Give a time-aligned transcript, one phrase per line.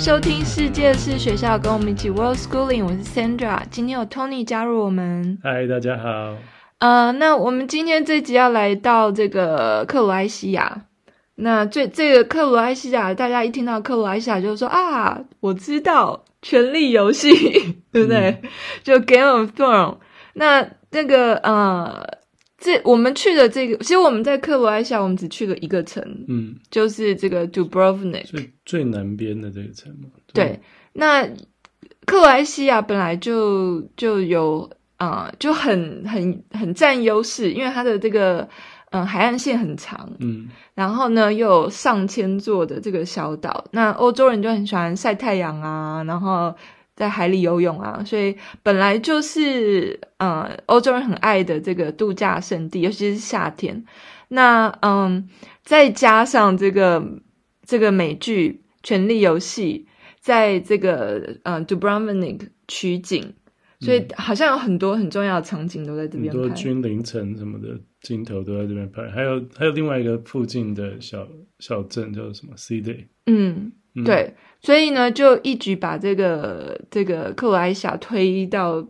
[0.00, 2.82] 收听世界是学校，跟我们一起 World Schooling。
[2.86, 5.38] 我是 Sandra，今天有 Tony 加入我们。
[5.42, 6.38] 嗨，大家好。
[6.78, 10.86] 呃，那我们今天这集要来到这个克罗埃西亚。
[11.34, 17.30] 那这这个克罗埃西亚，大家一听到克罗埃西亚就说啊，我知道《权力游戏》，
[17.92, 18.40] 对不对？
[18.42, 18.48] 嗯、
[18.82, 19.96] 就 Game of Thrones。
[20.32, 22.19] 那那个呃。
[22.60, 30.10] 这我们去的这个，其实我们在克罗埃西亚，我们只去了一个城，嗯，就是这个 Dubrovnik，最最南边的这个城嘛。
[30.34, 30.60] 对，对
[30.92, 31.26] 那
[32.04, 38.40] 克罗埃西亚本来就就有啊、呃，就很很很占优势，因为它的这个
[38.90, 46.54] 嗯、呃、海岸线很长，嗯，然后呢又有上千座的这个小岛，那欧洲人就很喜欢晒太阳啊，然后。
[47.00, 53.82] 在海里游泳啊，所以本来就是呃欧洲人很爱的这个度假胜地，尤其是夏天。
[54.28, 55.26] 那嗯，
[55.64, 57.02] 再加上这个
[57.64, 59.86] 这个美剧《权力游戏》
[60.20, 63.32] 在这个呃 Dubrovnik 取景，
[63.80, 66.38] 所以好像有很多很重要的场景都在这边拍。
[66.38, 71.26] 很多君临城什么的镜头都在这边拍，还有还有另外一个附近的小
[71.60, 73.06] 小镇叫什么 C Day，。
[73.24, 74.34] 嗯，嗯对。
[74.62, 78.86] 所以呢，就一举把这个这个克罗埃西亚推到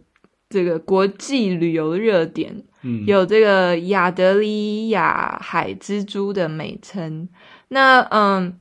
[0.48, 7.28] 这个国际旅游热点，嗯，有这个亚得里亚海蜘蛛的美称。
[7.68, 8.58] 那嗯，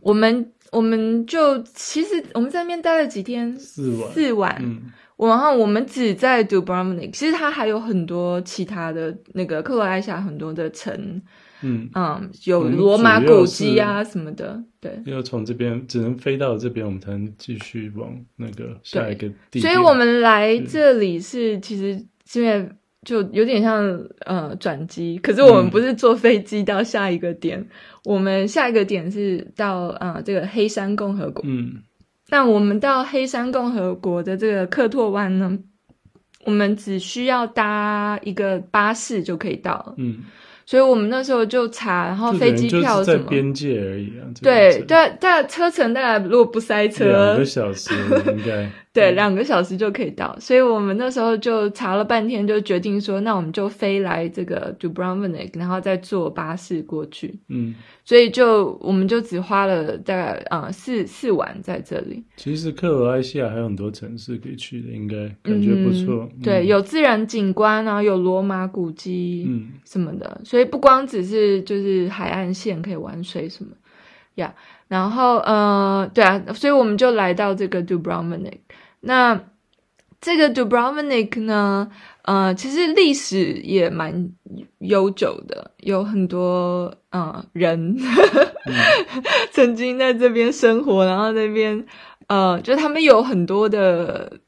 [0.00, 4.56] 我们我们就其实我们在那边待了几天，四晚，四晚。
[4.60, 4.82] 嗯，
[5.16, 11.22] 然后我们只在 Dubrovnik，其实它还有很多其他的那个克罗埃西亚很多的城。
[11.62, 15.00] 嗯嗯，有罗马古迹啊什么的，对。
[15.06, 19.60] 要从这边只能飞到这边，我们才能继续往那个下一个地。
[19.60, 22.68] 所以我们来这里是其实现在
[23.04, 23.82] 就有点像
[24.26, 27.68] 呃转机，可是我们不是坐飞机到下一个点，嗯、
[28.04, 31.44] 我们下一个点是到呃这个黑山共和国。
[31.46, 31.82] 嗯，
[32.28, 35.58] 那我们到黑山共和国的这个克托湾呢，
[36.44, 39.94] 我们只需要搭一个巴士就可以到了。
[39.98, 40.18] 嗯。
[40.64, 44.24] 所以我们那时候就查，然后飞机票什么，在边界而已啊。
[44.42, 47.94] 对，但，但车程大概如果不塞车，两个小时
[48.26, 48.70] 应该。
[48.92, 57.40] 对，两个小时就可以到，所以我们那时候就查了半天，就决定说，那我们就飞来这个 Dubrovnik，然后再坐巴士过去。
[57.48, 62.22] 嗯，所以就我们就只花了大概啊、呃、四四晚在这里。
[62.36, 66.28] 其实克罗埃西亚还有很多城市可以去的，应该感觉不错。
[66.34, 73.70] 嗯、对，有自然景观啊，有罗马古迹，嗯，什么的，所以不光只是就是海岸线可以玩水什么
[74.34, 74.48] 呀。
[74.54, 78.58] Yeah, 然后呃，对啊，所以我们就来到这个 Dubrovnik。
[79.04, 79.48] 那
[80.20, 81.90] 这个 Dubrovnik 呢，
[82.22, 84.30] 呃，其实历史也蛮
[84.78, 87.96] 悠久的，有很多呃人、
[88.64, 88.74] 嗯、
[89.50, 91.84] 曾经在这边生活，然后那边
[92.28, 94.38] 呃，就他们有很多的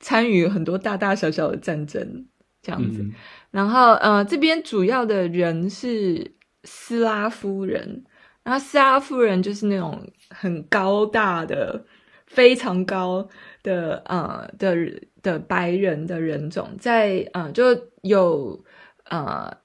[0.00, 2.26] 参与很多大大小小的战争
[2.60, 3.00] 这样子。
[3.00, 3.14] 嗯、
[3.50, 6.34] 然后呃，这边主要的人是
[6.64, 8.04] 斯拉夫人，
[8.42, 11.86] 然后斯拉夫人就是那种很高大的，
[12.26, 13.26] 非常高。
[13.62, 14.76] 的呃的
[15.22, 18.64] 的白人的人种在呃就有
[19.04, 19.56] 呃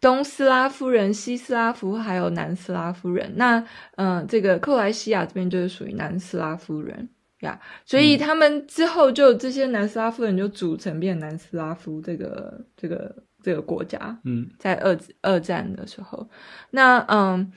[0.00, 3.32] 东斯拉夫人、西斯拉夫还有南斯拉夫人。
[3.36, 3.58] 那
[3.96, 7.08] 嗯、呃，这个克罗埃西亚这边就是属于南斯拉夫人
[7.40, 14.18] 呀，所以他们之后就这些南斯拉夫人就组成变南斯拉夫这个这个这个国家。
[14.24, 16.28] 嗯，在二二战的时候，
[16.70, 17.52] 那嗯，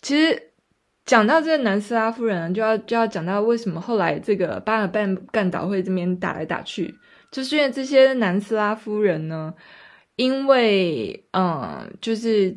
[0.00, 0.50] 其实。
[1.06, 6.94] 讲到这个南斯拉夫人，就要就要讲到为什么后来这个巴尔干半岛会这边打来打去，
[7.30, 9.52] 就是因为这些南斯拉夫人呢，
[10.16, 12.56] 因为嗯，就是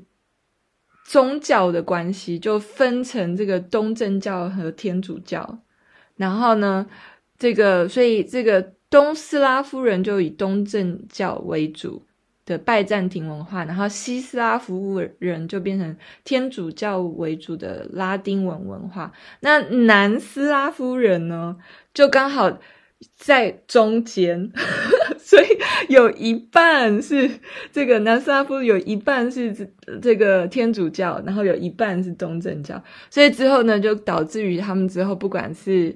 [1.05, 5.59] 宗教的关系，就分成这个东正教和天主教，
[6.15, 6.87] 然后呢，
[7.37, 12.03] 这个所以这个东斯拉夫人就以东正教为主。
[12.47, 19.11] 的拜占庭文化，然后西斯拉夫人就变成天主教为主的拉丁文文化。
[19.41, 21.57] 那南斯拉夫人呢，
[21.93, 22.57] 就刚好
[23.17, 24.49] 在中间，
[25.19, 25.45] 所以
[25.89, 27.29] 有一半是
[27.73, 29.69] 这个南斯拉夫，有一半是
[30.01, 32.81] 这个天主教，然后有一半是东正教。
[33.09, 35.93] 所以之后呢，就导致于他们之后，不管是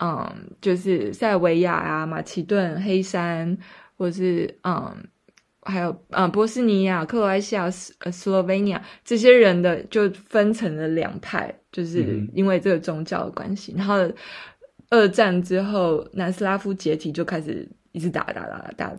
[0.00, 0.24] 嗯，
[0.60, 3.58] 就是塞尔维亚啊、马其顿、黑山，
[3.96, 5.08] 或是嗯。
[5.68, 13.72] 还有啊、呃，波斯尼亚、克罗埃西亚、斯呃斯洛文尼亚这些人的就分成了两派，就是因为这个宗教的关系。
[13.72, 13.94] 嗯、然后
[14.90, 18.96] 二战之后，南斯拉夫解体就开始一直打打打打打，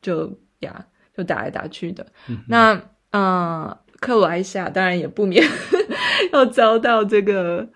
[0.00, 2.06] 就呀就打来打去的。
[2.28, 2.72] 嗯、那
[3.10, 5.44] 嗯、呃，克罗埃西亚当然也不免
[6.32, 7.68] 要遭到这个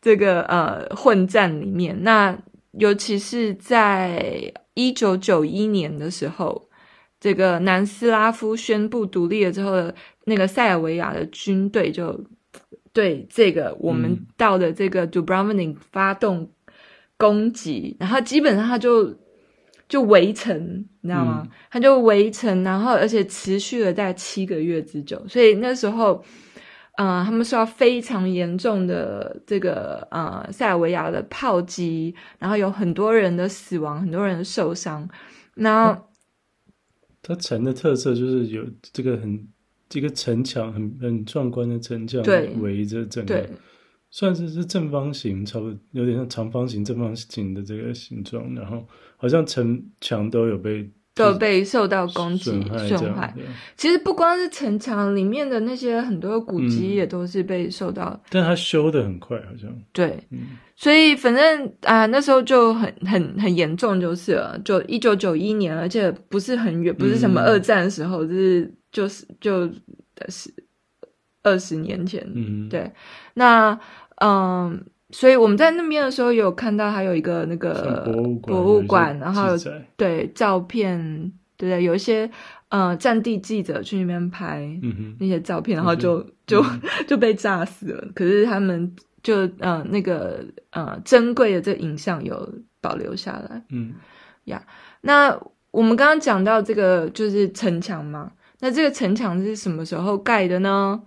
[0.00, 2.04] 这个呃混战里面。
[2.04, 2.38] 那
[2.72, 6.69] 尤其是在一九九一年的时候，
[7.20, 9.92] 这个南斯拉夫宣布独立了之后，
[10.24, 12.18] 那个塞尔维亚的军队就
[12.92, 16.50] 对这个我们到的这个 Dubrovnik 发动
[17.16, 19.14] 攻击，嗯、然后基本上他就
[19.88, 21.42] 就围城，你知道吗？
[21.44, 26.24] 嗯、他就围城，然后而且持续了大概七个月之久，所以那时候。
[26.96, 35.08] 嗯，他们受到非常严重的这个呃塞尔维亚的炮击，然后有很多人的死亡，很多人的受伤。
[35.54, 36.09] 然后，
[37.22, 39.48] 它城的特色就是有这个很
[39.88, 43.48] 这个城墙，很很壮观的城墙，对，围着整个，
[44.10, 48.54] 算是是正方形，差不多有点像长方形、正方形的这个形状。
[48.54, 48.86] 然后，
[49.16, 50.90] 好像城墙都有被。
[51.14, 53.34] 都被受到攻击损坏。
[53.76, 58.04] 其实不光是城墙里面的那些很多古迹，也都是被受到。
[58.04, 59.70] 嗯、但它修的很快，好像。
[59.92, 64.58] 对，嗯、所以反正啊、呃，那时候就很很很严重，就是了。
[64.64, 69.74] 就一九九一年，而且不是很远，不是什么二战的时候，嗯、就是就是
[70.20, 70.54] 就是
[71.42, 72.24] 二十年前。
[72.34, 72.90] 嗯，对。
[73.34, 73.78] 那
[74.16, 74.84] 嗯。
[75.12, 78.04] 所以我们在那边的时候，有看到还有一个那个
[78.42, 79.48] 博物馆，然后
[79.96, 80.98] 对照片，
[81.56, 81.82] 对不对？
[81.82, 82.30] 有一些
[82.68, 84.68] 呃战地记者去那边拍
[85.18, 86.64] 那些照片，嗯、然后就、嗯、就
[87.08, 88.08] 就被炸死了。
[88.14, 93.62] 可是他们就呃那个呃珍贵的这影像有保留下来。
[93.70, 93.94] 嗯
[94.44, 94.62] 呀，
[95.02, 95.38] 那
[95.70, 98.30] 我们刚刚讲到这个就是城墙嘛，
[98.60, 101.00] 那这个城墙是什么时候盖的呢？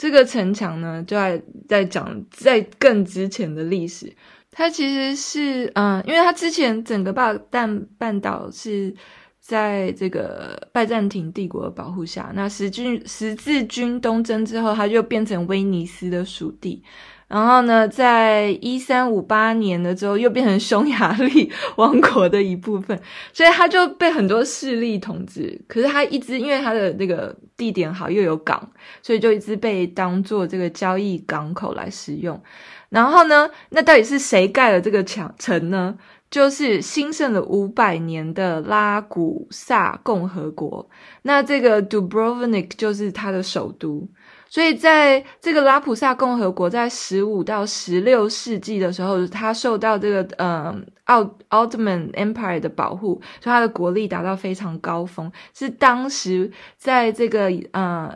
[0.00, 4.10] 这个城墙呢，就在在讲在更之前的历史。
[4.50, 8.94] 它其实是，嗯，因为它之前整个巴旦半岛是
[9.40, 12.32] 在这个拜占庭帝国的保护下。
[12.34, 16.82] 那十军十字军东征之后，它就变成威尼斯的属地。
[17.30, 23.00] 然后呢，在一三五八年的时候，又变成匈牙利王国的一部分，
[23.32, 25.60] 所以它就被很多势力统治。
[25.68, 28.68] 可是它一直因为它的那个地点好，又有港，
[29.00, 32.42] 所以就一直被当做这个交易港口来使用。
[32.88, 35.96] 然后呢，那到底是谁盖了这个墙城呢？
[36.32, 40.88] 就是兴盛了五百年的拉古萨共和国。
[41.22, 44.08] 那这个 Dubrovnik 就是它的首都。
[44.52, 58.12] 所以，在这个拉普萨共和国在十五到十六世纪的时候，它受到这个呃奥奥特曼 Empire 的保护，所以它的国力达到非常高峰，是当时在这个呃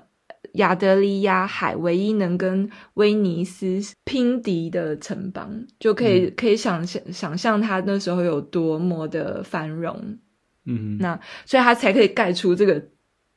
[0.55, 10.19] 亚得里亚海唯一能跟威尼斯拼敌的城邦，就可以、嗯、可以想象想象它那时候有多么的繁荣。
[10.65, 12.83] 嗯，那所以它才可以盖出这个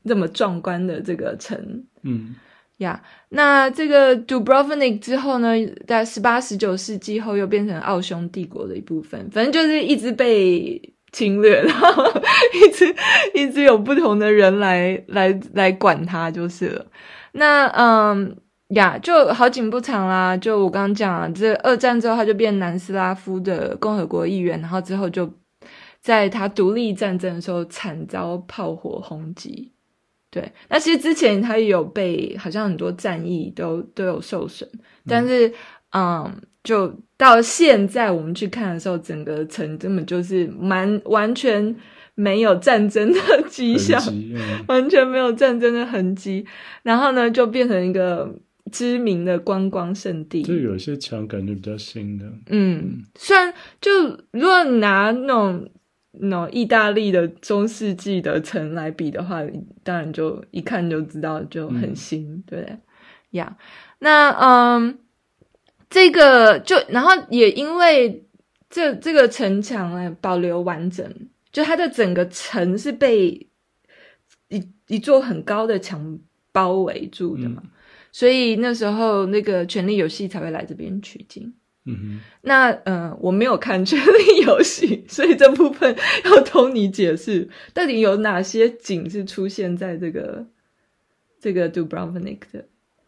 [0.04, 1.86] 这么壮观的这个城。
[2.02, 2.34] 嗯。
[2.78, 5.54] 呀那这个 Dubrovnik 之后呢，
[5.88, 9.30] 在十八、十九世纪后又变成奥匈帝国的一部分。
[9.32, 10.80] 反正就是一直被
[11.12, 12.04] 侵略，然 后
[12.54, 12.96] 一直
[13.34, 16.86] 一直有不同的人来来来管它就是了。
[17.32, 18.36] 那嗯
[18.70, 20.36] 呀，就好景不长啦。
[20.38, 25.32] 就我刚刚讲了，这二战之后他就变南斯拉夫的共和国议员，然后之后就
[26.02, 29.72] 在他独立战争的时候惨遭炮火轰击。
[30.30, 34.70] 对，那其实之前他也有被，好像很多战役都都有受损，
[35.08, 35.48] 但是，
[35.92, 41.74] 嗯，嗯，就到现在我们去看的时候，整个城根本就是蛮完全
[42.14, 43.20] 没有战争的
[43.50, 44.36] 迹象，嗯、
[44.68, 46.46] 完全没有战争的痕迹，
[46.84, 48.30] 然后呢，就变成一个
[48.70, 50.44] 知名的观光胜地。
[50.44, 53.90] 就有些墙感觉比较新的，嗯，虽然就
[54.32, 55.70] 如果拿那种。
[56.20, 59.42] 那意大利的中世纪的城来比的话，
[59.84, 62.78] 当然就一看就知道就很新，嗯、对呀。
[63.32, 63.54] Yeah.
[64.00, 65.00] 那嗯，
[65.90, 68.26] 这个就然后也因为
[68.70, 71.12] 这这个城墙哎保留完整，
[71.52, 73.48] 就它的整个城是被
[74.50, 76.20] 一一座很高的墙
[76.52, 77.70] 包围住的嘛，嗯、
[78.12, 81.54] 所以那时候那个《权力游戏》才会来这边取景。
[81.88, 90.46] 嗯哼，那嗯、呃，我没有看《权力游戏》， 所以这部分要托你解释，到底有哪些景是出现在这个
[91.40, 92.66] 这个 Dubrovnik 的，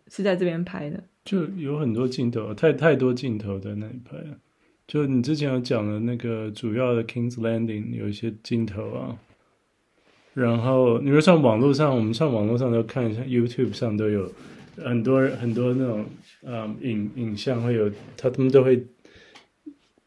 [0.09, 1.03] 是在这边拍的？
[1.25, 4.37] 就有很多镜头，太太多镜头在那里拍了。
[4.87, 9.17] 就你之前有讲的那个主要的 King's Landing 有一些镜头啊，
[10.33, 14.31] 然后你说上网络上，我们上网络上都看一下，YouTube 上都有。
[14.83, 16.05] 很多很多那种
[16.45, 18.85] 嗯影影像会有，他他们都会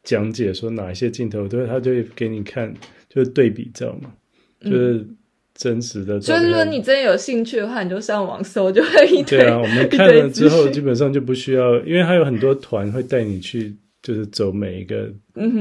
[0.02, 2.72] 讲解说哪一些镜头，对，他就会给你看，
[3.08, 4.12] 就是对比照嘛，
[4.60, 5.06] 就是
[5.54, 6.20] 真实的。
[6.20, 9.38] 所以说你真的有兴趣的话，你就上网搜，就会一堆。
[9.38, 15.08] 对啊，我们看了之后，基本上就不需要，因为他有很多团会带你去就是走每一个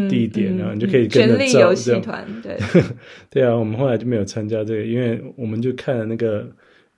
[0.09, 2.57] 地点，嗯、然后你就可以跟着力游戏团，对
[3.29, 6.49] 对啊，我们后来就没有参加这个，因为我们就看了那个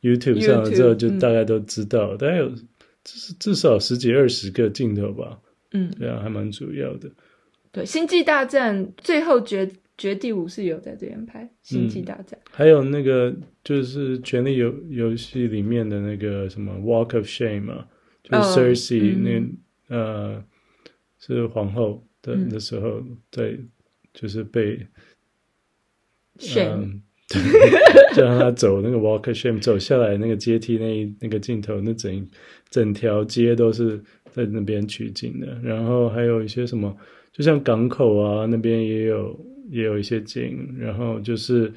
[0.03, 2.51] YouTube 上了之后，就大概都知道，大概有
[3.03, 5.39] 至至少十几二十个镜头吧。
[5.72, 7.10] 嗯，对啊，还蛮主要的。
[7.72, 9.67] 对，《星际大战》最后决
[9.98, 12.51] 决第五是有在这边拍，《星际大战》嗯。
[12.51, 17.88] 还有那个就是《权力游游戏》里面的那个什么 Walk of Shame 嘛，
[18.22, 19.57] 就是 Cersei、哦、那、嗯、
[19.88, 20.43] 呃
[21.17, 23.69] 是皇后的那时候，在、嗯，
[24.13, 24.86] 就是被
[26.38, 32.27] Shame，就、呃、让他走那个 Walker Shame 走下来那个阶梯那一那个镜头，那整
[32.69, 34.01] 整条街都是
[34.31, 36.95] 在那边取景的，然后还有一些什么。
[37.31, 39.39] 就像港口啊，那边也有
[39.71, 41.73] 也有一些景，然后就是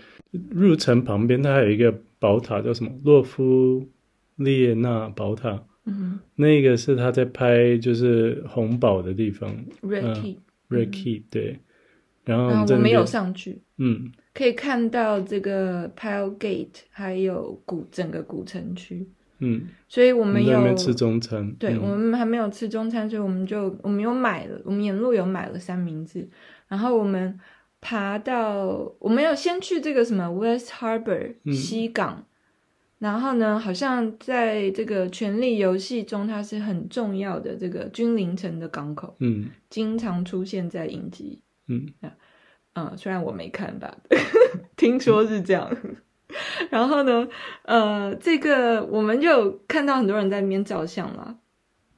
[0.50, 3.88] 入城旁边，它还有一个宝塔，叫什么洛夫
[4.36, 5.64] 列那宝塔。
[5.86, 9.50] 嗯，那个是他在拍就是红堡的地方。
[9.80, 11.58] Red Keep，Red Keep，对。
[12.26, 13.62] 然后我没有上去。
[13.78, 19.08] 嗯，可以看到这个 Pile Gate，还有古整个古城区。
[19.38, 26.26] 嗯，所以我们有没吃中餐，对、嗯、我们还没有吃中餐，所以我们就我们有买了，我们沿路有买了三明治，
[26.68, 27.38] 然后我们
[27.82, 32.24] 爬到我们有先去这个什么 West Harbor 西港，嗯、
[33.00, 41.92] 然后呢，好像在这个权力游戏中，它是很重要的这个君临城的港口，嗯，经常出现在影集，嗯
[42.74, 43.96] 嗯，虽然我没看吧，
[44.76, 45.74] 听说是这样。
[46.70, 47.26] 然后呢，
[47.62, 51.38] 呃，这个我们就看到很多人在那边照相了，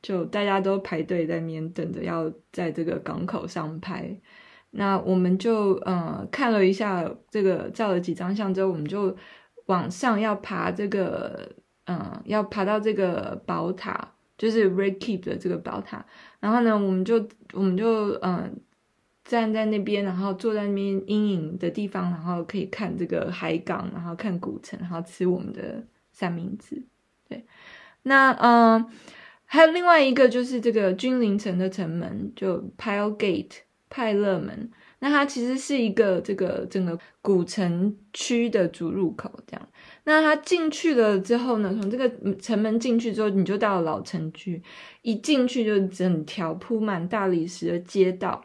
[0.00, 4.20] 就大家都排队在那边等着要在这个港口上拍。
[4.70, 9.16] 那我们就呃看了一下这个照了几张相之后，我们就
[9.66, 11.50] 往上要爬这个，
[11.86, 16.06] 嗯、呃，要爬到这个宝塔，就是 Red Keep 的这个宝塔。
[16.38, 18.60] 然后呢，我们就我们就嗯。
[19.28, 26.82] 站在那边，然后坐在那边阴影的地方，然后可以看这个海港，然后看古城，然后吃我们的三明治。
[27.28, 27.44] 对，
[28.04, 28.86] 那嗯，
[29.44, 33.58] 还有另外一个就是这个君临城的城门，就 Pile Gate
[33.90, 34.70] 派勒门。
[35.00, 39.68] 那它其实是一个这个整个古城区的主入口，这样。
[40.04, 44.62] 那它进去了之后呢，从这个城门进去之后，你就到老城区，
[45.02, 48.42] 一进去就整条铺满大理石的街道。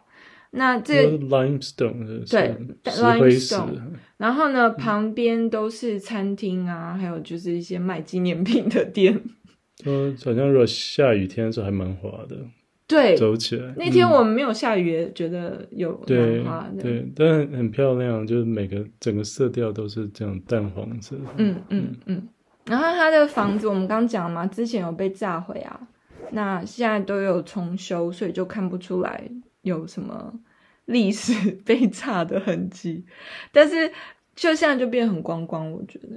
[0.56, 3.72] 那这个 limestone 对 limestone，
[4.18, 9.20] 然后呢，旁边都是餐厅啊，还有就是一些卖纪念品的店。
[9.84, 12.38] 嗯，好像如果下雨天的时候还蛮滑的。
[12.86, 13.74] 对，走起来。
[13.76, 16.84] 那天我们没有下雨，也觉得有蛮滑的。
[16.84, 21.16] 对，但很漂亮，就是每个整个色调都是这样淡黄色。
[21.38, 22.28] 嗯嗯嗯。
[22.66, 25.80] 然后他的房子，我们刚讲嘛，之前有被炸毁啊，
[26.32, 29.28] 那现在都有重修，所以就看不出来。
[29.64, 30.34] 有什么
[30.86, 31.34] 历史
[31.66, 33.04] 被炸的痕迹，
[33.52, 33.90] 但是
[34.36, 36.10] 就现在就变很光光，我觉得。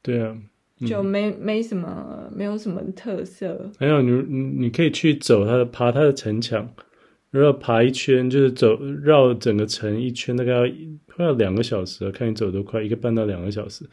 [0.00, 0.36] 对啊，
[0.80, 3.70] 嗯、就没没什么，没有什么特色。
[3.78, 6.72] 还有你，你你可以去走它的，爬它的城墙，
[7.30, 10.62] 然后爬一圈，就是走绕整个城一圈，大概要
[11.06, 13.84] 快要两个小时，看你走多快，一个半到两个小时。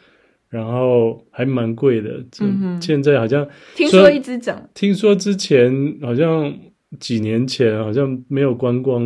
[0.50, 6.55] 然后还蛮贵的，嗯，现在好像听说一直涨，听说之前好像。
[7.00, 9.01] 几年前好像没有观光，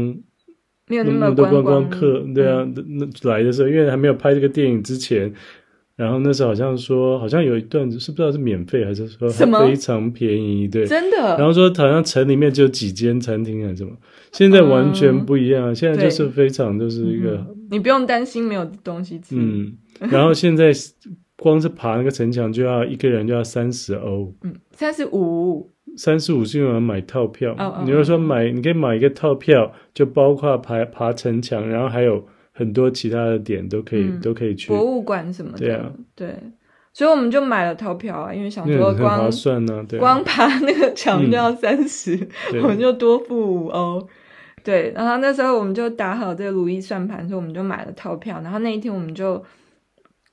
[0.88, 1.90] 没有那么多观光。
[1.90, 5.32] 客，对啊，那、嗯、来的时候，因为还没有拍这个电影之前，
[5.96, 11.18] 然后那时候好像说，好像有一段是不知道是免费还是说非常便宜，对，真的。
[11.38, 13.92] 然后说好像城里面就几间餐厅还是什么，
[14.32, 19.78] 现在完全不一样，嗯、现在就是非常就是一个，你不用担心没有东西吃，嗯，
[20.12, 20.72] 然后现在
[21.36, 25.72] 光是爬那个城墙就要一个人就要三十欧，嗯，三十五。
[25.98, 27.56] 三十五是用来买套票。
[27.58, 35.58] Oh, oh, 你要说买，你可以买一个套票，就包括爬爬城墙，然后还有很多其他的点都可以，嗯、都可以去博物馆什么的。
[35.58, 36.36] 对啊，对，
[36.94, 42.16] 所以我们就买了套票啊，因为想说光很划算呢、啊，对啊，光爬那个墙就要三十、
[42.54, 44.08] 嗯，我们就多付五欧。
[44.64, 48.40] 对，然后那时候我们就打好这个如意算盘，所以我们就买了套票。
[48.44, 49.44] 然后那一天我们就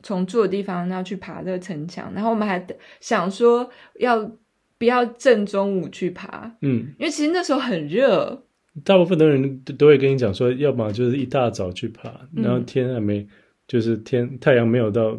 [0.03, 2.65] 从住的地方要去爬这个城墙，然后我们还
[3.01, 3.69] 想说
[3.99, 4.31] 要。
[4.79, 8.45] 不要正中午去爬，嗯，因为其实那时候很热。
[8.83, 13.25] 大部分的人都会跟你讲说，要么就是一大早去爬，嗯、然后天还没，
[13.69, 15.17] 就是天太阳没有到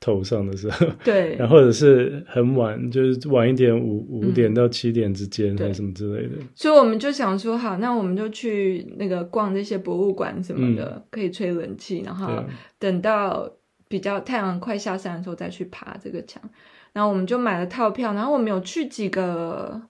[0.00, 6.34] 头上的时候， 对，然后或者是很晚，就是晚一点五五点到七点之间，还是什么之类的。
[6.54, 12.44] 所以我们就想说，好，那我们就去那个逛这些博物馆什么的，嗯、可以吹冷气，然后
[12.78, 13.50] 等到
[13.88, 16.42] 比较太阳快下山的时候再去爬这个墙。
[16.92, 19.80] 然后我们就买了套票，然后我们有去几个，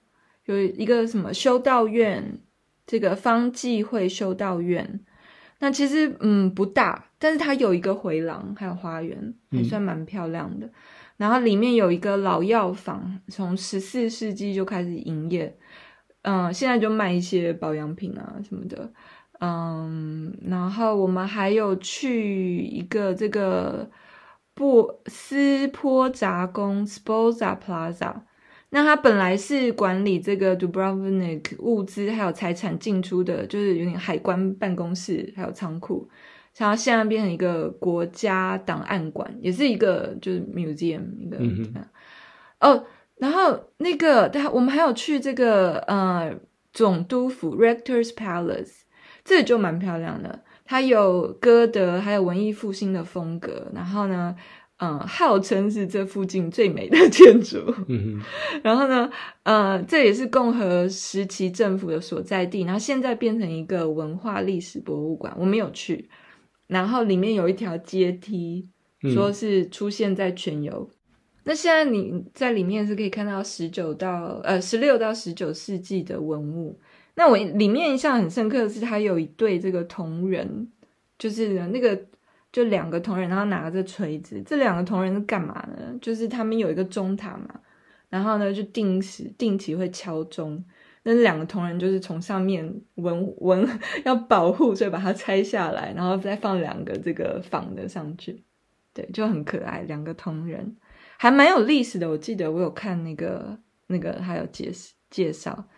[0.45, 2.39] 有一个什么修道院
[2.85, 4.99] 这个方济会修道院。
[5.59, 10.65] 那其实嗯不大，但是它有一个回廊，还有花园，还算蛮漂亮的。
[10.65, 10.71] 嗯、
[11.17, 15.55] 然后里面有一个老药房，从十四世纪就开始营业，
[16.23, 18.91] 嗯、呃，现在就卖一些保养品啊什么的，
[19.39, 23.87] 嗯，然后我们还有去一个这个
[24.53, 28.21] 布斯波杂宫 Sposa Plaza。
[28.73, 36.09] 那它本来是管理这个 Dubrovnik 物资还有财产进出的，就是有点海关办公室，还有仓库。
[36.57, 41.37] 然后现在变成一个国家档案馆，也是一个就是 museum 一个。
[41.39, 41.73] 嗯、
[42.59, 42.85] 哦，
[43.17, 46.33] 然后那个，他我们还有去这个呃
[46.73, 48.81] 总督府 Rector's Palace，
[49.23, 53.69] 这里就蛮漂亮的，它有歌德还有文艺复兴的风格。
[53.75, 54.33] 然后呢，
[54.77, 57.57] 嗯，号称是这附近最美的建筑。
[57.89, 58.21] 嗯，
[58.63, 59.11] 然后呢，
[59.43, 62.61] 呃，这也是共和时期政府的所在地。
[62.61, 66.09] 然后现在变成一个文化历史博物馆，我没有去。
[66.67, 68.69] 然后里面有一条阶梯，
[69.13, 70.89] 说是出现在全游。
[70.89, 70.95] 嗯、
[71.43, 76.79] 那现在你在里面是可以看到十九到呃十六到十九世纪的文物。
[77.15, 80.67] 那我里面印象很深刻的是，它有一对这个铜人，
[81.17, 81.99] 就是那个。
[82.53, 84.43] 就两个铜人，然后拿着锤子。
[84.45, 85.97] 这两个铜人是干嘛呢？
[86.01, 87.61] 就是他们有一个钟塔嘛，
[88.09, 90.61] 然后呢就定时定期会敲钟。
[91.03, 93.65] 那两个铜人就是从上面闻闻
[94.03, 98.43] 要保护，所以把它拆下来，然后再放两个这个仿的上去。
[98.93, 100.75] 对，就很可爱，两个铜人
[101.15, 102.09] 还蛮有历史的。
[102.09, 104.69] 我记得我有看那个那个还有介
[105.09, 105.69] 介绍。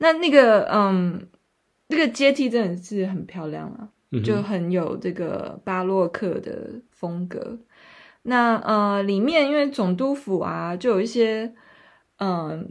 [0.00, 1.26] 那那个嗯，
[1.86, 3.88] 那个阶梯真的是很漂亮啊。
[4.24, 7.56] 就很有这个巴洛克的风格。
[8.22, 11.54] 那呃，里面因为总督府啊，就有一些
[12.16, 12.64] 嗯、呃，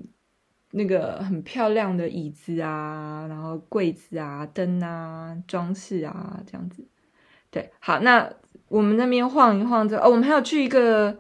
[0.71, 6.85] 那个很漂亮的椅子啊，然后柜子啊、灯啊、装饰啊这样子。
[7.50, 8.29] 对，好，那
[8.68, 11.18] 我们那边晃一晃之后，哦，我们还有去一个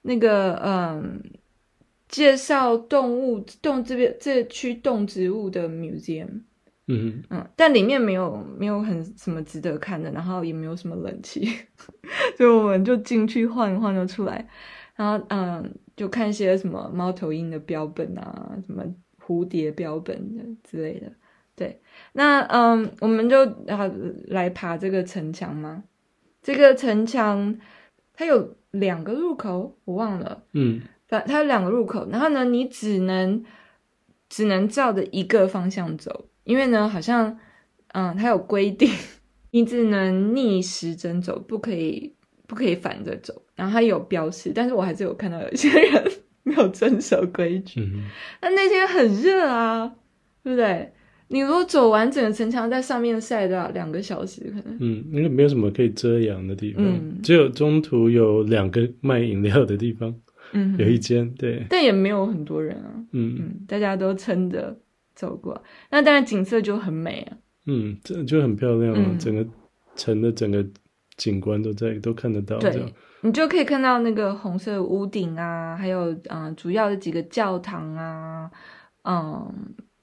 [0.00, 1.39] 那个嗯、呃，
[2.10, 6.42] 介绍动物动这边这区动植物的 museum。
[6.92, 11.46] 嗯嗯，但里面没有没有很什么值得看的，然后也没有什么冷气，
[12.36, 14.44] 所以我们就进去晃一晃就出来，
[14.96, 18.84] 然后嗯，就看一些什么猫头鹰的标本啊，什么
[19.24, 21.12] 蝴蝶标本的之类的。
[21.54, 21.80] 对，
[22.14, 23.88] 那嗯，我们就啊
[24.26, 25.84] 来爬这个城墙嘛。
[26.42, 27.56] 这个城墙
[28.14, 30.42] 它有两个入口，我忘了。
[30.54, 33.44] 嗯，它它有两个入口，然后呢，你只能
[34.28, 36.26] 只能照着一个方向走。
[36.44, 37.38] 因为呢，好像，
[37.88, 38.88] 嗯，它有规定，
[39.50, 42.14] 你只能逆时针走，不可以，
[42.46, 43.42] 不可以反着走。
[43.54, 47.80] 然后它有标识，但是我还是有看到有些人 没有遵守规矩。
[47.80, 48.04] 嗯、
[48.40, 49.92] 那那天很热啊，
[50.42, 50.92] 对不对？
[51.28, 54.76] 你如果走完整个城墙，在上面晒都要两个小时，可能。
[54.80, 60.12] 嗯，因为没有什么可以遮阳的地方，嗯、只有中途有两个卖饮料的地方，
[60.52, 64.76] 嗯，有一间，对，但也没有很多人啊，嗯嗯，大家都撑着。
[65.12, 67.36] 走过，那当然景色就很美啊。
[67.66, 69.46] 嗯，这就很漂亮啊，嗯、整个
[69.94, 70.64] 城的整个
[71.18, 72.58] 景观都在都看得到。
[72.58, 72.82] 对，
[73.20, 78.50] 你就可以看到那个红色屋顶啊，还有嗯、呃，主要的几个教堂啊，
[79.04, 79.52] 嗯，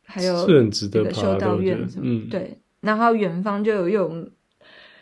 [0.05, 2.03] 还有是很值得爬的修道院什么。
[2.03, 2.55] 嗯，对。
[2.81, 4.31] 然后远方就有有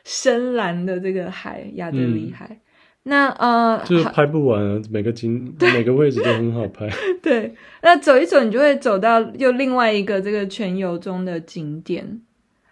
[0.06, 2.48] 深蓝的这个海，亚德里海。
[2.52, 2.60] 嗯
[3.08, 6.90] 那呃，就是拍不完啊，每个景 每个位置都很好拍。
[7.22, 12.22] 对，那走一走，你就会走到又另外一个这个全游中的景点，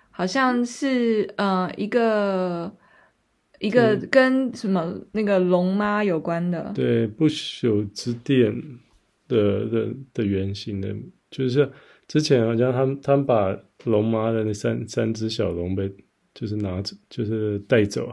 [0.09, 2.71] 好像是呃一个
[3.59, 6.71] 一个跟什么那个龙妈有关的。
[6.73, 8.51] 对，不朽之殿
[9.27, 10.89] 的的的原型的，
[11.29, 11.71] 就是
[12.07, 15.93] 之前好像他们他们把龙妈的那三三只小龙被
[16.33, 18.11] 就是拿走就是带走。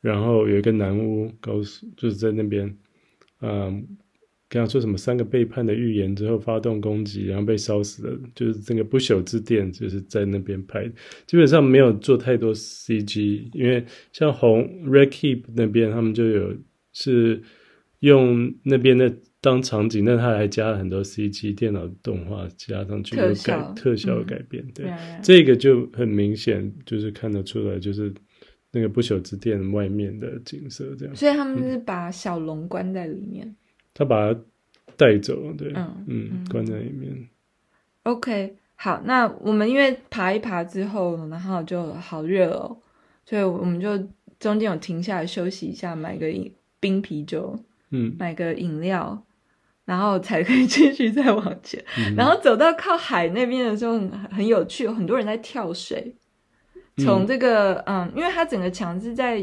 [0.00, 2.74] 然后有一个男巫告诉，就是在那边，
[3.42, 3.86] 嗯，
[4.48, 8.18] 跟他说什么三个背叛的预言之后发动攻击，然后被烧死了。
[8.34, 10.90] 就是这个不朽之殿就是在那边拍，
[11.26, 16.56] 基本上没有做太多 CG，因为像红 Red Keep 那边他们就有
[16.94, 17.42] 是
[17.98, 24.64] 用那边的当场景，但他还加了很多 CG 电脑动画加上去有改特效的改变。
[24.64, 28.10] 嗯、对，嗯、这个就很明显就是看得出来就是。
[28.72, 33.54] 那个不朽之殿外面的景色，这样，所以他们是把小龙关在里面，
[33.92, 34.40] 他把它
[34.96, 37.28] 带走，对，嗯嗯，关在里面。
[38.04, 42.76] OK，好，那我们因为爬一爬之后，然后就好热哦，
[43.26, 43.98] 所以我们就
[44.38, 47.58] 中间有停下来休息一下，买个饮冰啤酒，
[47.90, 49.20] 嗯，买个饮料，
[49.84, 51.84] 然后才可以 继续再往前。
[51.98, 56.14] 嗯、然后走到靠海那边的时候很，很有趣，有很多人在跳水。
[57.04, 59.40] 从这个嗯，嗯，因为它整个墙是在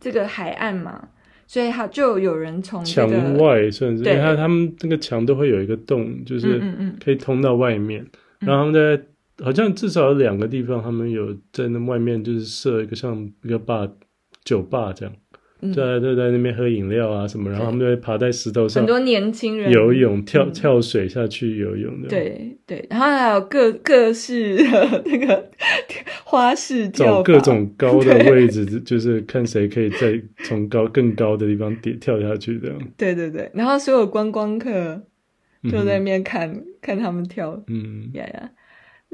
[0.00, 1.08] 这个海岸嘛，
[1.46, 6.60] 所以它就有人从、这个、墙外甚至，对，因为它他们那个墙都会有一个洞，就是
[7.02, 8.02] 可以通到外面。
[8.02, 9.04] 嗯嗯嗯，然后他们在
[9.44, 13.88] 好像至少有两个地方，他们有在那外面就是设一个像一个吧
[14.44, 15.14] 酒吧这样。
[15.70, 19.70] 在在在那边喝饮料啊什么，然后他们就会爬在石头上，很多年轻人。
[19.70, 22.08] 游泳、跳跳水下去游泳的。
[22.08, 25.50] 对对，然后还有各各式的那个
[26.24, 32.78] 花式跳，找各种高的位置，就是看谁可以在从高更高的地方跌跳下去这样。
[32.96, 35.02] 对对对，然后所有观光客
[35.70, 38.10] 就在那边看、嗯、看他们跳，嗯。
[38.14, 38.50] 呀呀。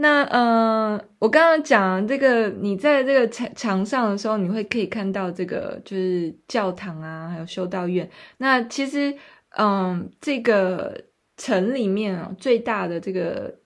[0.00, 8.08] 那呃，我刚刚讲这个，你在这个墙墙上的时候，你会可以看到这个就是教堂啊，还有修道院。
[8.36, 9.12] 那其实，
[9.56, 10.96] 嗯，这个
[11.36, 13.58] 城里面啊，最大的这个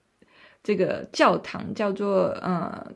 [0.63, 2.91] 这个教堂叫做呃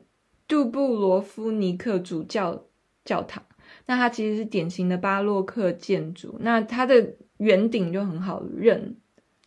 [0.48, 2.64] 杜布罗夫尼克主教
[3.04, 3.40] 教堂。
[3.86, 8.96] 那它其实是典型的巴洛克建筑，那它的圆顶就很好认。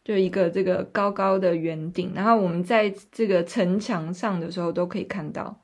[0.04, 5.62] 就一个这个高高的圆顶，然后我们在这个城墙上的时候都可以看到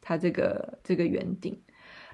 [0.00, 1.60] 它这个这个圆顶。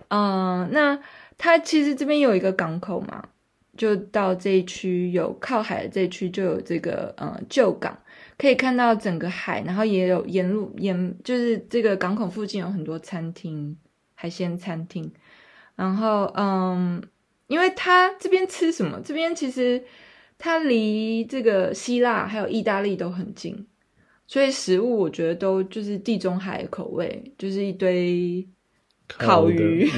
[0.09, 0.99] 嗯、那
[1.37, 3.29] 它其实这边有一个港口嘛，
[3.77, 7.99] 就到这一区有靠海的这一区就有这个呃旧港，
[8.39, 13.77] 可以看到整个海，然后也有沿路沿就是这个港口附近有很多餐厅，
[14.15, 15.13] 海鲜餐厅。
[15.75, 17.03] 然后嗯，
[17.49, 18.99] 因为它这边吃什么？
[19.05, 19.85] 这边其实。
[20.39, 23.67] 它离这个希腊还有意大利都很近，
[24.27, 28.47] 所以食物我觉得都就是地中海口味，就是一堆
[29.09, 29.89] 烤鱼、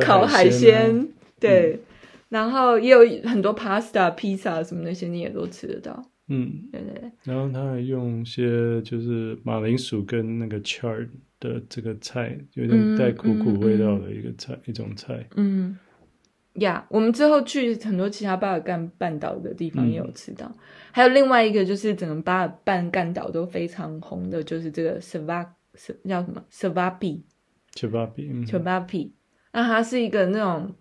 [0.00, 1.06] 烤 海鲜，
[1.38, 1.80] 对，嗯、
[2.30, 7.10] 然后也有很多 pasta、披萨什么那些你也都吃得到，嗯，对对对。
[7.24, 15.76] 然后他还用一些就是马铃薯跟那个 chard 的这个菜，有点带苦苦味道的一个菜，嗯、一种菜，嗯。
[16.60, 20.54] 呀，yeah, 我们之后去很多其他巴尔干半岛的地方也有吃到，嗯、
[20.92, 25.46] 还有另外一个就是整个巴尔干半岛都非常红的，就是这个 Sava
[26.08, 29.10] 叫什么？Savapi，Savapi，Savapi，
[29.52, 30.74] 那它是一个那种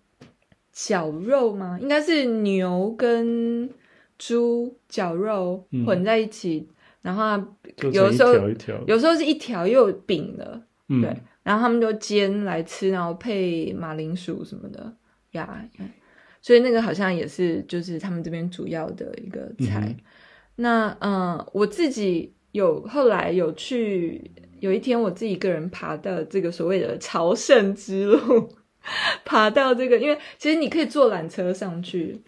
[0.72, 1.78] 绞肉吗？
[1.82, 3.70] 应该是牛跟
[4.18, 7.38] 猪绞肉混在一起，嗯、然后
[7.92, 8.34] 有时候
[8.88, 14.96] 有时候是一条又饼的，嗯、对，然后他们就煎来吃，然后配马铃薯什么的。
[15.32, 15.88] 呀，yeah.
[16.42, 19.82] 所以那个好像也是，就是他们这边主要的一个菜。
[19.88, 19.98] 嗯、
[20.56, 28.50] 那嗯，我自己有后来有去，有一天我自己一个人爬到这个所谓的朝圣之路，
[29.26, 32.22] 爬到这个，因为其实你可以坐缆车上去，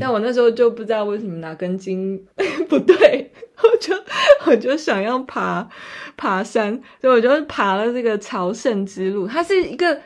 [0.00, 2.24] 但我那时候就不知道为什么哪根筋
[2.68, 3.94] 不对，我就
[4.46, 5.68] 我就想要爬
[6.16, 10.00] 爬山，所以我就爬了这个朝圣之路，它是一个。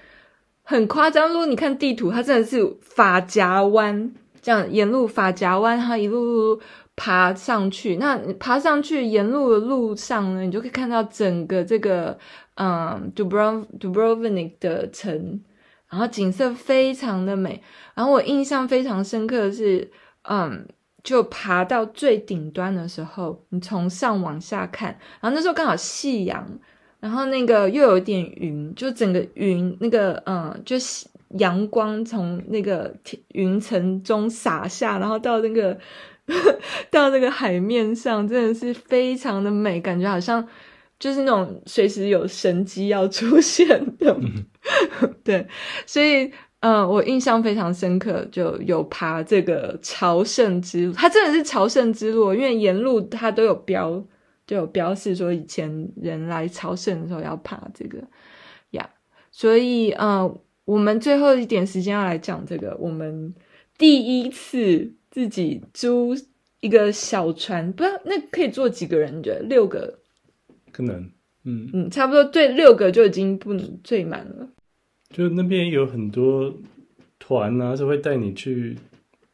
[0.70, 6.60] 很夸张，如果你看地图，它真的是发夹弯，这样沿路发夹弯，它一路路
[6.94, 7.96] 爬上去。
[7.96, 12.16] 那爬上去沿路的路上呢，你就可以看到整个这个
[12.54, 15.40] 嗯，Dubrov Dubrovnik 的城，
[15.88, 17.60] 然后景色非常的美。
[17.96, 19.90] 然后我印象非常深刻的是，
[20.28, 20.68] 嗯，
[21.02, 26.46] 就爬到最顶端的时候，你从上往下看，然后那时候刚好夕阳。
[27.00, 31.06] 然后那个又有一点云，就整个云那个嗯，就是
[31.38, 32.94] 阳光从那个
[33.28, 35.78] 云层中洒下，然后到那个
[36.90, 40.46] 到那个海面上，真的是非常的美，感觉好像
[40.98, 44.14] 就是那种随时有神迹要出现的。
[44.20, 44.44] 嗯、
[45.24, 45.46] 对，
[45.86, 54.04] 所以嗯，我印象非常深刻，就有爬这个朝圣之路，它真的是朝圣之路，因为沿路它都有标。
[54.50, 57.98] 就有标示说，以前人来朝圣的时候要爬这个
[58.70, 58.88] 呀，yeah.
[59.30, 60.28] 所以呃，
[60.64, 63.32] 我们最后一点时间要来讲这个，我们
[63.78, 66.16] 第一次自己租
[66.58, 69.16] 一个小船，不知道那可以坐几个人？
[69.16, 70.00] 你觉得六个？
[70.72, 71.08] 可能，
[71.44, 74.48] 嗯嗯，差不多对，六个就已经不能最满了。
[75.10, 76.52] 就那边有很多
[77.20, 78.76] 团啊，是会带你去，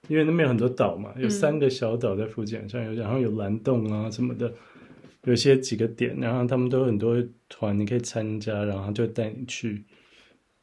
[0.09, 4.53] 因为那边有很多岛嘛，有三个小岛在附近，像有然后有蓝洞啊什么的。
[5.27, 7.17] 有些几个点，然后他们都有很多
[7.49, 9.85] 团，你可以参加，然后就带你去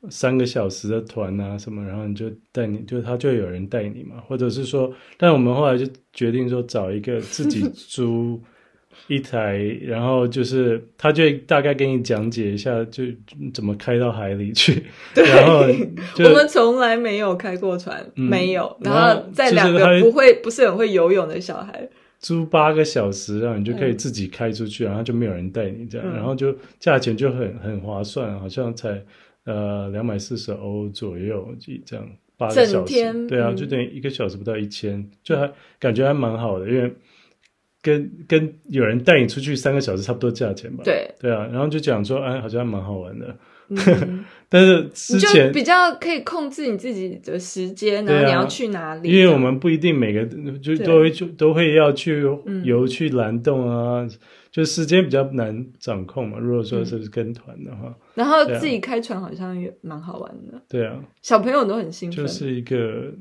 [0.10, 8.42] 三个小时的团啊什么，然后你就带你就他就有人带你嘛，或者是说，但我们后来就决定说找一个自己租
[9.08, 13.04] 一台，然后就是他就大概给你讲解一下，就
[13.54, 14.84] 怎么开到海里去。
[15.16, 15.62] 对，然后
[16.20, 18.78] 我们从来没有开过船，嗯、没有。
[18.82, 21.90] 然后在两个不会不是很会游泳的小孩，
[22.24, 29.00] 租八个小时，然后你就可以自己开出去，嗯、然后就没有人带你这样，嗯、然后就价钱就很很划算，好像才
[29.46, 31.56] 呃两百四十欧左右
[31.86, 36.92] 这样八个小时，对啊，就等于一个小时不到一千，嗯，就还感觉还蛮好的，因为。
[37.86, 40.86] 跟跟有人带你出去三个小时差不多价钱吧？
[40.86, 43.36] 对对啊，然后就讲说，哎，好像蛮好玩的。
[43.70, 49.10] 嗯、 但是之前比较可以控制你自己的时间，然后你要去哪里？
[49.10, 50.26] 因为我们不一定每个
[50.58, 52.24] 就都会就都会要去
[52.64, 54.12] 游去蓝洞啊，嗯、
[54.52, 56.38] 就时间比较难掌控嘛。
[56.38, 60.62] 如果说是跟团的话，然后自己开船好像也蛮好玩的。
[60.70, 63.14] 对啊，小朋友都很兴奋，就是一个。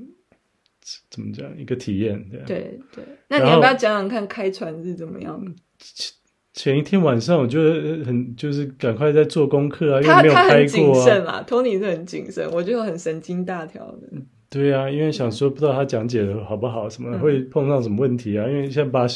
[1.09, 1.49] 怎么讲？
[1.57, 3.05] 一个体验，对对对。
[3.29, 5.41] 那你要不要讲讲看开船是怎么样？
[6.55, 7.61] 前前一天晚上，我就
[8.05, 10.47] 很就是赶快在做功课啊，因为没有开过啊。
[10.47, 14.09] 他很谨慎啊，Tony 是很谨慎，我就很神经大条的。
[14.51, 18.45] 对啊，因为想说不知道他讲解的好不好，什么会碰到什么问题啊？
[18.47, 19.07] 嗯、因为像把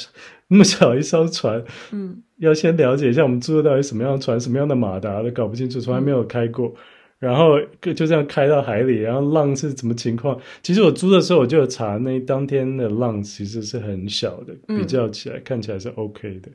[0.48, 6.68] 那么小一艘船，嗯，要先了解一下我们租的到底什么样的船，什么样的马达都搞不清楚，从来没有开过。
[6.68, 6.74] 嗯
[7.18, 10.38] 然后就这样开到海里，然后浪是什么情况？
[10.62, 16.50] 其实我租的时候我就有查，那当天的浪其实是很小的，比较起来、嗯、看起来是 OK 的。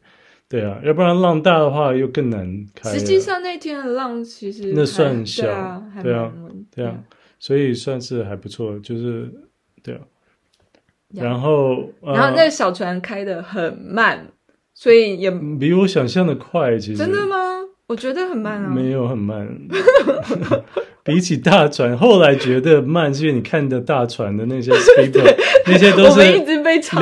[0.51, 2.89] 对啊，要不然浪大的话又更难开。
[2.91, 6.33] 实际上那天的浪其实那算小，对啊，对啊，
[6.75, 7.03] 对啊，嗯、
[7.39, 9.31] 所以算是还不错，就是
[9.81, 10.01] 对啊。
[11.13, 14.27] 然后，然后那个小船开的很慢，
[14.73, 16.77] 所以也比我想象的快。
[16.77, 17.35] 其实真的吗？
[17.91, 19.45] 我觉得很慢啊，没有很慢，
[21.03, 25.35] 比起大船，后来觉得慢，是因为你看的大船的那些 speeder
[25.67, 26.21] 那些都是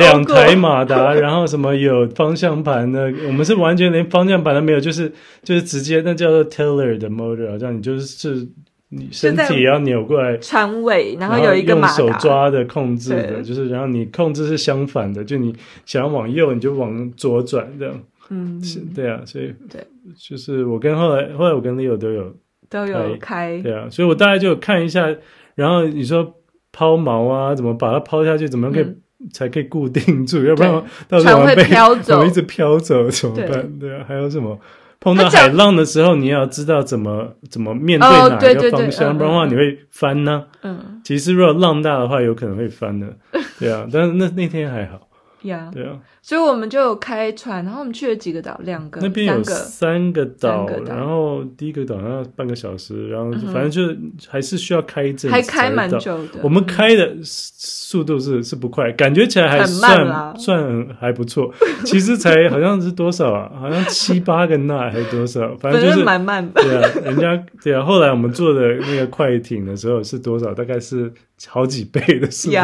[0.00, 5.12] 两台马达， 然后什么有方向盘的，我们是完全连方向盘都没有，就是
[5.44, 8.48] 就是直接那叫做 tiller 的 motor，这样你就是是
[8.88, 15.54] 你身体要扭过来船尾，然后有一个，用手抓的控制的，就是然后你控制是相反的，就你
[15.86, 17.94] 想要往右，你就往左转这样。
[18.32, 19.84] 嗯，是，对啊，所以对，
[20.16, 22.34] 就是我跟后来后来我跟 Leo 都有
[22.68, 25.14] 都有开，对啊，所以我大概就看一下，
[25.54, 26.34] 然后你说
[26.72, 28.96] 抛锚啊，怎么把它抛下去，怎么可以、嗯、
[29.32, 33.78] 才可以固定住，要不然到时候被飘走，一直飘走怎么办？
[33.78, 34.58] 对，啊，还有什么
[35.00, 40.62] 碰到海浪的时候，你要知道怎么怎么面对哪一个方向，不然的话你会翻呢、啊。
[40.62, 43.16] 嗯，其实如果浪大的话，有可能会翻的，
[43.58, 45.08] 对啊，但是那那天还好。
[45.42, 53.98] 呀，对啊，所以我们就有开船，然后我们去了几个岛，两个，那边有三个岛，然后第一个岛要半个小时，然后反正就是
[54.28, 56.40] 还是需要开一阵，还开蛮久的。
[56.42, 61.52] 我们开的速度是是不快，感觉起来还算算还不错。
[61.84, 63.50] 其实才好像是多少啊？
[63.58, 65.56] 好像七八个纳还是多少？
[65.56, 66.62] 反正就是蛮慢的。
[66.62, 67.82] 对啊，人家对啊。
[67.82, 70.52] 后来我们坐的那个快艇的时候是多少？
[70.52, 71.10] 大概是
[71.48, 72.56] 好几倍的速度。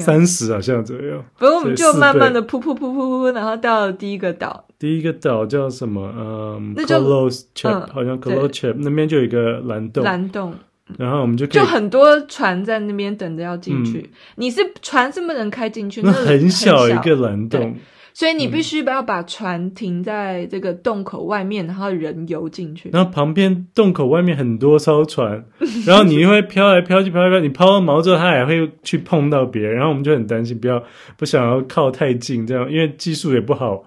[0.00, 4.64] 三十好像左右，不过我们就慢慢的噗噗噗噗噗，然后到了第一个岛。
[4.78, 6.12] 第一个岛叫什么？
[6.16, 10.04] 嗯，Kolochep，好像 Kolochep 那边就有一个蓝洞。
[10.04, 10.54] 蓝洞，
[10.98, 14.10] 然后我们就就很多船在那边等着要进去。
[14.36, 17.76] 你是船是不能开进去，那很小一个蓝洞。
[18.16, 22.88] 所以你必须不要把船停在这个洞口外面，然后人游进去。
[22.92, 25.44] 然后旁边洞口外面很多艘船，
[25.84, 27.48] 然后你会飘来飘去，飘来飘去。
[27.48, 29.74] 你抛了锚之后，它也会去碰到别人。
[29.74, 30.80] 然后我们就很担心，不要
[31.16, 33.82] 不想要靠太近，这样因为技术也不好，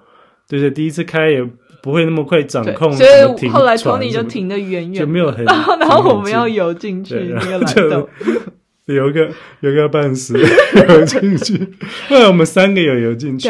[0.49, 1.41] 对对，第一次开也
[1.81, 2.91] 不会那么快掌控。
[2.91, 5.45] 所以后来 Tony 就停得远远，就没有很。
[5.45, 8.09] 然后然后我们要游进去那 个蓝洞，
[8.87, 9.29] 游个
[9.61, 11.57] 游个半死游进去。
[12.09, 13.49] 后来我们三个有游进去。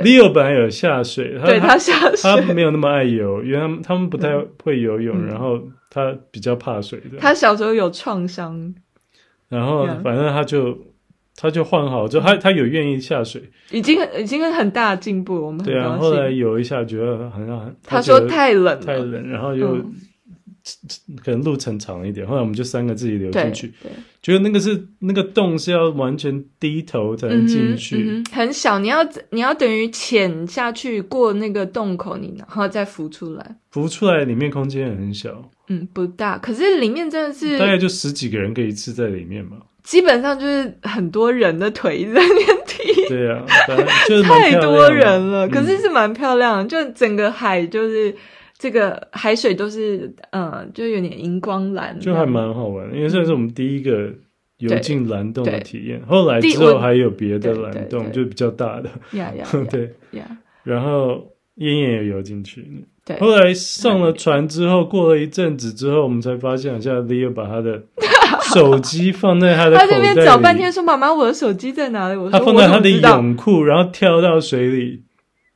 [0.00, 7.18] Leo 本来有下水，他对他下水，他没有那么爱游，因为他们他们不太会游泳，嗯、然后他比较怕水的。
[7.18, 8.74] 他小时候有创伤，
[9.48, 10.78] 然后反正他就
[11.36, 15.34] 他就换好，就他他有愿意下水，已经已经很大的进步。
[15.34, 19.84] 我们很对啊，后来游一下觉得好像他说太冷太冷，然后又。
[20.62, 23.72] 嗯可能路程长一点，后来我们就三个自己流进去，
[24.22, 43.44] 觉得那个是那个洞是要完全低头才能进去，嗯嗯，很小，你要你要等于潜下去过那个洞口，你然后再浮出来，浮出来里面空间也很小，嗯，不大，可是里面真的是大概就十几个人可以一次在里面嘛，基本上就是很多人的腿在那边踢，对啊，
[44.08, 48.14] 就是太多人了，可是是蛮漂亮的，嗯，就整个海就是。
[48.62, 54.08] 这个海水都是，呃，就有点荧光蓝，就还蛮好玩的，因为这是我们第一个
[54.58, 56.00] 游进蓝洞的体验。
[56.06, 58.88] 后来之后还有别的蓝洞，就比较大的。
[59.68, 59.90] 对。
[60.62, 62.64] 然后燕燕也游进去。
[63.04, 67.82] 对，后来上了船之后，过了一阵子之后，我们才发现，好像 Leo 把他的
[68.54, 69.90] 手机放在他的 口袋里。
[69.90, 75.02] 他这边找半天，说：“妈妈，我的手机在哪里？”我说：“他放在他的泳裤，然后跳到水里。”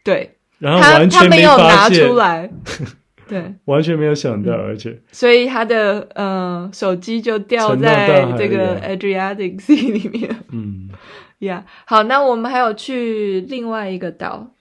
[0.02, 2.50] 对，然后完全没有拿出来。
[3.28, 10.30] 对，完全没有想到，而且，所以他的呃手机就掉在这个 Adriatic Sea 里面。
[10.52, 10.88] 嗯，
[11.40, 14.52] 呀，好，那我们还有去另外一个岛。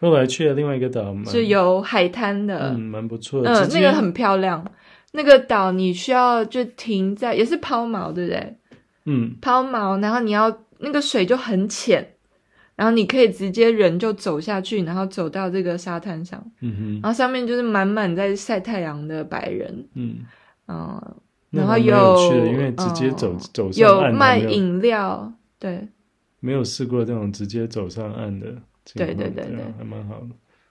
[0.00, 3.50] 后来去了另外一个岛，是有海滩的，嗯，蛮不错的。
[3.50, 4.62] 嗯，那个很漂亮。
[5.12, 8.56] 那个岛你需要就停在，也是抛锚，对不对？
[9.06, 12.06] 嗯，抛锚，然后你要那个水就很浅，
[12.80, 16.42] 然后你可以直接人就走下去，然后走到这个沙滩上。
[16.60, 19.86] 嗯哼，然后上面就是满满在晒太阳的白人。
[19.92, 20.20] 嗯，
[20.66, 21.14] 嗯，
[21.50, 25.86] 然后有，有因为直接走、嗯、走上岸有卖饮料，对，
[26.40, 28.46] 没有试过这种直接走上岸的。
[28.94, 30.28] 对对对对，还蛮好的。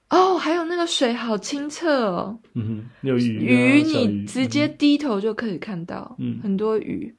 [0.09, 2.39] 哦，还有那个水好清澈哦。
[2.55, 7.15] 嗯哼，有鱼，鱼你直接低头就可以看到，嗯，很多鱼。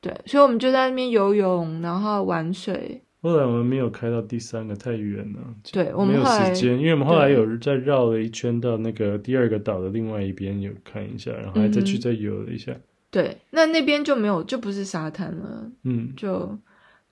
[0.00, 3.02] 对，所以我们就在那边游泳，然后玩水。
[3.20, 5.40] 后来我们没有开到第三个，太远了。
[5.72, 12.74] 对，我们没有时间，因为我们后来有再绕了一圈到那个第二个岛的另外一边有看一下，然后还再去再游了一下。
[13.10, 15.70] 对，那那边就没有，就不是沙滩了。
[15.84, 16.58] 嗯，就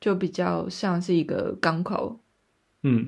[0.00, 2.20] 就比较像是一个港口。
[2.82, 3.06] 嗯。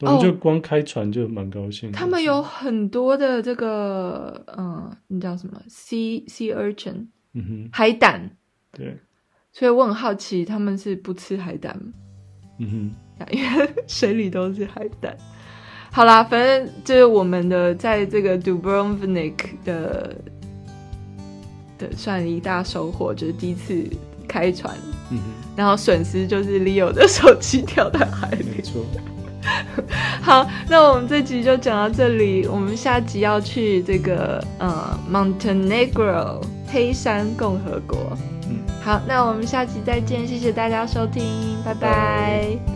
[0.00, 1.92] 我们就光开船就蛮高兴。
[1.92, 8.36] 他们有很多的这个，嗯，你知道什么？sea sea urchin，嗯哼，海胆。
[8.72, 8.98] 对，
[9.52, 11.92] 所以我很好奇，他们是不吃海胆吗？
[12.58, 15.16] 嗯哼，因为水里都是海胆。
[15.90, 20.16] 好啦，反正就是我们的在这个 Dubrovnik 的
[21.78, 23.84] 的算一大收获，就是第一次
[24.26, 24.74] 开船，
[25.10, 25.22] 嗯哼，
[25.56, 28.84] 然后损失就是 Leo 的手机掉在海里，没错。
[30.22, 32.46] 好，那我们这集就讲到这里。
[32.46, 38.16] 我们下集要去这个呃，Montenegro 黑山共和国。
[38.84, 42.73] 好，那我们下期再见，谢谢大家收听，拜拜。